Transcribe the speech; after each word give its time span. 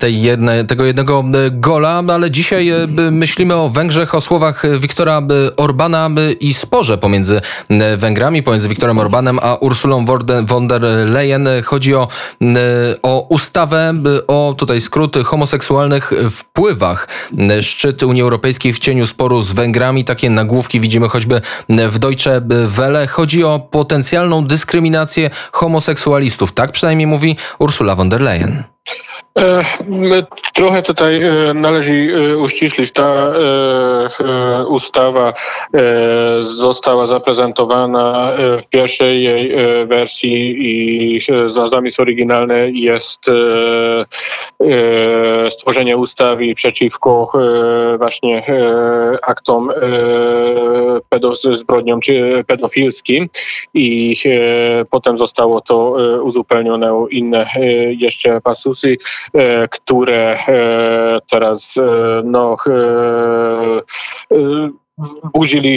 tej 0.00 0.22
jednej, 0.22 0.66
tego 0.66 0.77
jednego 0.84 1.24
e, 1.46 1.50
gola, 1.50 2.02
ale 2.08 2.30
dzisiaj 2.30 2.68
e, 2.68 2.86
myślimy 3.10 3.54
o 3.54 3.68
Węgrzech, 3.68 4.14
o 4.14 4.20
słowach 4.20 4.62
Viktora 4.78 5.22
Orbana 5.56 6.10
i 6.40 6.54
sporze 6.54 6.98
pomiędzy 6.98 7.40
Węgrami, 7.96 8.42
pomiędzy 8.42 8.68
Viktorem 8.68 8.98
Orbanem 8.98 9.38
a 9.42 9.54
Ursulą 9.54 10.04
von 10.46 10.68
der 10.68 10.82
Leyen. 11.06 11.48
Chodzi 11.64 11.94
o, 11.94 12.08
o 13.02 13.26
ustawę, 13.28 13.94
o 14.28 14.54
tutaj 14.58 14.80
skrót 14.80 15.16
homoseksualnych 15.24 16.12
wpływach. 16.30 17.08
Szczyt 17.60 18.02
Unii 18.02 18.22
Europejskiej 18.22 18.72
w 18.72 18.78
cieniu 18.78 19.06
sporu 19.06 19.42
z 19.42 19.52
Węgrami. 19.52 20.04
Takie 20.04 20.30
nagłówki 20.30 20.80
widzimy 20.80 21.08
choćby 21.08 21.40
w 21.68 21.98
Deutsche 21.98 22.40
Welle. 22.66 23.06
Chodzi 23.06 23.44
o 23.44 23.58
potencjalną 23.70 24.44
dyskryminację 24.44 25.30
homoseksualistów. 25.52 26.52
Tak 26.52 26.72
przynajmniej 26.72 27.06
mówi 27.06 27.36
Ursula 27.58 27.94
von 27.94 28.08
der 28.08 28.20
Leyen. 28.20 28.64
E, 29.38 29.62
trochę 30.54 30.82
tutaj 30.82 31.22
e, 31.22 31.54
należy 31.54 31.92
e, 31.92 32.38
uściślić. 32.38 32.92
Ta 32.92 33.32
ustawa 34.68 35.32
została 36.40 37.06
zaprezentowana 37.06 38.32
w 38.62 38.68
pierwszej 38.68 39.22
jej 39.22 39.52
wersji 39.86 40.56
i 40.58 41.20
zamysł 41.70 42.02
oryginalny 42.02 42.70
jest 42.72 43.20
stworzenie 45.68 45.96
ustawy 45.96 46.54
przeciwko 46.54 47.32
właśnie 47.98 48.42
aktom 49.22 49.70
zbrodniom 51.52 52.00
pedofilskim 52.46 53.28
i 53.74 54.16
potem 54.90 55.18
zostało 55.18 55.60
to 55.60 55.96
uzupełnione 56.22 56.92
o 56.92 57.08
inne 57.08 57.46
jeszcze 57.98 58.40
pasusy. 58.40 58.96
E, 59.34 59.68
które 59.68 60.36
e, 60.48 61.18
teraz 61.30 61.76
e, 61.76 61.82
no, 62.24 62.56
budzili 65.34 65.76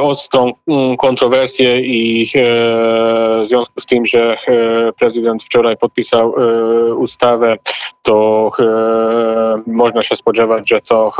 ostrą 0.00 0.52
mm, 0.68 0.96
kontrowersję 0.96 1.80
i 1.80 2.26
w 3.42 3.46
związku 3.46 3.80
z 3.80 3.86
tym, 3.86 4.06
że 4.06 4.36
prezydent 4.98 5.44
wczoraj 5.44 5.76
podpisał 5.76 6.34
ustawę, 6.96 7.56
to 8.02 8.50
można 9.66 10.02
się 10.02 10.16
spodziewać, 10.16 10.68
że 10.68 10.80
to 10.80 11.12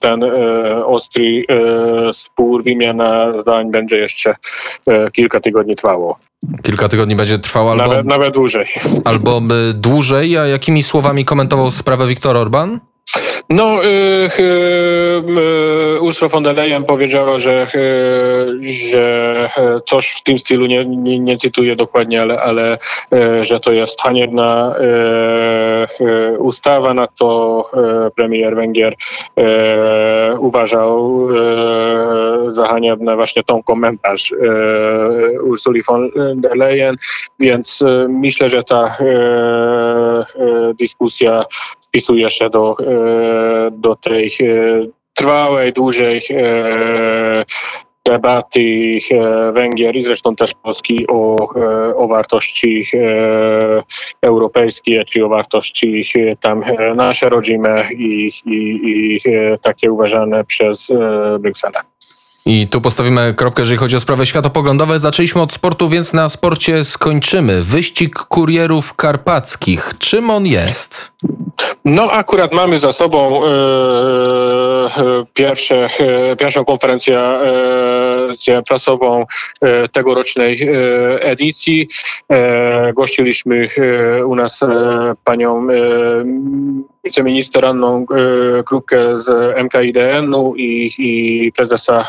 ten 0.00 0.24
ostry 0.84 1.44
spór, 2.12 2.64
wymiana 2.64 3.40
zdań 3.40 3.70
będzie 3.70 3.96
jeszcze 3.96 4.34
kilka 5.12 5.40
tygodni 5.40 5.76
trwało. 5.76 6.18
Kilka 6.62 6.88
tygodni 6.88 7.16
będzie 7.16 7.38
trwało 7.38 7.70
albo... 7.70 7.86
Nawet, 7.86 8.06
nawet 8.06 8.34
dłużej. 8.34 8.66
Albo 9.04 9.40
dłużej. 9.74 10.38
A 10.38 10.46
jakimi 10.46 10.82
słowami 10.82 11.24
komentował 11.24 11.70
sprawę 11.70 12.06
Viktor 12.06 12.36
Orban? 12.36 12.80
No, 13.50 13.84
y, 13.84 14.28
y, 14.38 16.00
Ursula 16.00 16.28
von 16.28 16.42
der 16.42 16.54
Leyen 16.56 16.84
powiedziała, 16.84 17.38
że, 17.38 17.66
y, 17.74 18.58
że 18.60 19.50
coś 19.86 20.10
w 20.10 20.22
tym 20.22 20.38
stylu, 20.38 20.66
nie, 20.66 20.84
nie, 20.84 21.18
nie 21.18 21.36
cytuję 21.36 21.76
dokładnie, 21.76 22.22
ale, 22.22 22.40
ale 22.40 22.78
że 23.40 23.60
to 23.60 23.72
jest 23.72 24.02
haniebna 24.02 24.74
ustawa, 26.38 26.94
na 26.94 27.06
to 27.06 27.70
premier 28.16 28.56
Węgier 28.56 28.94
uważał 30.38 31.28
za 32.48 32.66
haniebne 32.66 33.16
właśnie 33.16 33.42
tą 33.42 33.62
komentarz 33.62 34.34
Ursuli 35.44 35.82
von 35.82 36.10
der 36.34 36.56
Leyen, 36.56 36.96
więc 37.40 37.84
myślę, 38.08 38.48
że 38.48 38.62
ta 38.62 38.96
dyskusja 40.78 41.44
wpisuje 41.94 42.30
się 42.30 42.50
do 42.50 42.76
do 43.72 43.96
tej 43.96 44.26
e, 44.26 44.86
trwałej, 45.14 45.72
dłużej 45.72 46.22
e, 46.30 47.44
debaty 48.04 48.98
e, 49.10 49.52
Węgier 49.52 49.96
i 49.96 50.02
zresztą 50.02 50.36
też 50.36 50.52
Polski 50.62 51.06
o, 51.06 51.36
o 51.96 52.08
wartości 52.08 52.86
europejskie, 54.22 55.04
czy 55.04 55.24
o 55.24 55.28
wartości 55.28 56.04
tam 56.40 56.64
nasze 56.96 57.28
rodzime 57.28 57.88
i, 57.92 58.30
i, 58.46 58.80
i 58.84 59.20
takie 59.62 59.92
uważane 59.92 60.44
przez 60.44 60.92
Brukselę. 61.40 61.80
I 62.46 62.66
tu 62.68 62.80
postawimy 62.80 63.34
kropkę, 63.34 63.62
jeżeli 63.62 63.78
chodzi 63.78 63.96
o 63.96 64.00
sprawy 64.00 64.26
światopoglądowe. 64.26 64.98
Zaczęliśmy 64.98 65.42
od 65.42 65.52
sportu, 65.52 65.88
więc 65.88 66.12
na 66.12 66.28
sporcie 66.28 66.84
skończymy. 66.84 67.62
Wyścig 67.62 68.14
kurierów 68.14 68.94
karpackich. 68.94 69.94
Czym 69.98 70.30
on 70.30 70.46
jest? 70.46 71.12
No 71.84 72.12
akurat 72.12 72.52
mamy 72.52 72.78
za 72.78 72.92
sobą 72.92 73.44
e, 73.44 73.48
e 73.48 75.24
pierwsze, 75.34 75.86
e, 76.00 76.36
pierwszą 76.36 76.64
konferencję 76.64 77.18
prasową 78.68 79.26
tegorocznej 79.92 80.68
edycji. 81.20 81.88
gościliśmy 82.94 83.68
u 84.26 84.34
nas 84.34 84.60
panią 85.24 85.66
wiceminister 87.04 87.66
Anną 87.66 88.06
Krupkę 88.66 89.16
z 89.16 89.56
MKIDN-u 89.64 90.54
i, 90.56 90.90
i 90.98 91.52
prezesa 91.52 92.04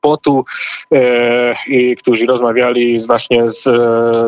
POT-u, 0.00 0.44
i, 1.66 1.96
którzy 1.96 2.26
rozmawiali 2.26 3.06
właśnie 3.06 3.48
z, 3.48 3.62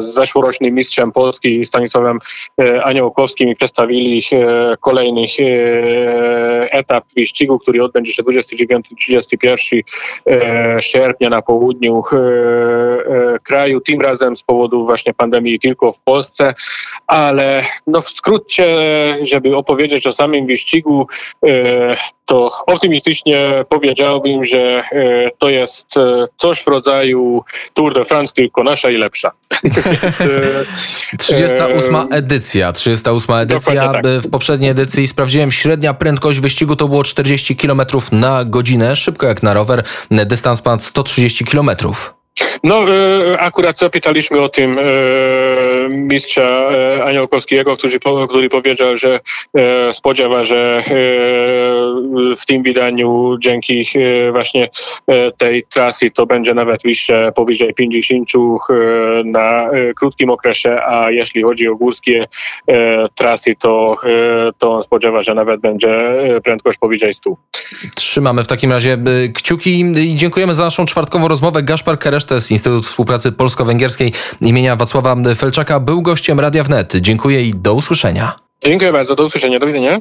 z 0.04 0.14
zeszłorocznym 0.14 0.74
mistrzem 0.74 1.12
Polski 1.12 1.64
Stanisławem 1.64 2.18
Aniołkowskim 2.84 3.48
i 3.48 3.56
przedstawili 3.56 4.22
E, 4.32 4.76
kolejny 4.80 5.26
e, 5.38 6.72
etap 6.72 7.04
wyścigu, 7.16 7.58
który 7.58 7.84
odbędzie 7.84 8.12
się 8.12 8.22
29-31 8.22 9.82
e, 10.26 10.82
sierpnia 10.82 11.28
na 11.28 11.42
południu 11.42 12.02
kraju, 13.42 13.80
tym 13.80 14.00
razem 14.00 14.36
z 14.36 14.42
powodu 14.42 14.84
właśnie 14.84 15.14
pandemii 15.14 15.58
tylko 15.58 15.92
w 15.92 16.00
Polsce, 16.00 16.54
ale 17.06 17.62
no 17.86 18.00
w 18.00 18.08
skrócie 18.08 18.66
żeby 19.26 19.56
opowiedzieć 19.56 20.06
o 20.06 20.12
samym 20.12 20.46
wyścigu, 20.46 21.06
to 22.24 22.50
optymistycznie 22.66 23.64
powiedziałbym, 23.68 24.44
że 24.44 24.84
to 25.38 25.48
jest 25.48 25.86
coś 26.36 26.62
w 26.62 26.66
rodzaju 26.66 27.44
Tour 27.74 27.94
de 27.94 28.04
France, 28.04 28.34
tylko 28.34 28.64
nasza 28.64 28.90
i 28.90 28.96
lepsza. 28.96 29.30
38 31.18 31.96
edycja. 32.10 32.72
38 32.72 33.34
edycja. 33.36 33.92
tak. 33.92 34.06
W 34.06 34.30
poprzedniej 34.30 34.70
edycji 34.70 35.08
sprawdziłem 35.08 35.52
średnia 35.52 35.94
prędkość 35.94 36.40
wyścigu 36.40 36.76
to 36.76 36.88
było 36.88 37.04
40 37.04 37.56
km 37.56 37.82
na 38.12 38.44
godzinę. 38.44 38.96
Szybko 38.96 39.26
jak 39.26 39.42
na 39.42 39.54
rower. 39.54 39.82
Dystans 40.10 40.62
ponad 40.62 40.82
130 40.82 41.44
km. 41.44 41.70
No, 42.64 42.80
e, 42.88 43.40
akurat 43.40 43.78
zapytaliśmy 43.78 44.40
o 44.40 44.48
tym 44.48 44.78
e, 44.78 44.82
mistrza 45.88 46.42
e, 46.42 47.04
Aniołkowskiego, 47.04 47.76
który, 47.76 47.98
który 48.28 48.48
powiedział, 48.48 48.96
że 48.96 49.20
spodziewa, 49.90 50.44
że 50.44 50.82
w 52.38 52.46
tym 52.46 52.62
wydaniu 52.62 53.36
dzięki 53.38 53.84
właśnie 54.32 54.68
tej 55.36 55.64
trasy 55.72 56.10
to 56.10 56.26
będzie 56.26 56.54
nawet 56.54 56.82
wyższe 56.82 57.32
powyżej 57.34 57.74
50 57.74 58.30
na 59.24 59.70
krótkim 59.96 60.30
okresie, 60.30 60.82
a 60.82 61.10
jeśli 61.10 61.42
chodzi 61.42 61.68
o 61.68 61.76
górskie 61.76 62.26
trasy, 63.14 63.54
to, 63.58 63.96
to 64.58 64.82
spodziewa, 64.82 65.22
że 65.22 65.34
nawet 65.34 65.60
będzie 65.60 66.00
prędkość 66.44 66.78
powyżej 66.78 67.14
100. 67.14 67.36
Trzymamy 67.94 68.44
w 68.44 68.46
takim 68.46 68.72
razie 68.72 68.98
kciuki 69.34 69.80
i 69.80 70.16
dziękujemy 70.16 70.54
za 70.54 70.64
naszą 70.64 70.84
czwartkową 70.84 71.28
rozmowę. 71.28 71.62
Gaspar 71.62 71.98
Keresz 71.98 72.23
jest 72.30 72.50
Instytut 72.50 72.86
Współpracy 72.86 73.32
Polsko-Węgierskiej 73.32 74.12
imienia 74.40 74.76
Wacława 74.76 75.16
Felczaka 75.36 75.80
był 75.80 76.02
gościem 76.02 76.40
Radia 76.40 76.64
Wnet. 76.64 76.94
Dziękuję 76.94 77.42
i 77.42 77.54
do 77.54 77.74
usłyszenia. 77.74 78.44
Dziękuję 78.64 78.92
bardzo, 78.92 79.14
do 79.14 79.24
usłyszenia, 79.24 79.58
do 79.58 79.66
widzenia. 79.66 79.92